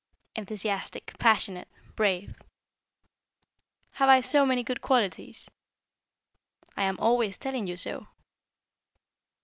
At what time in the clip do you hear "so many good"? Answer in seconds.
4.19-4.81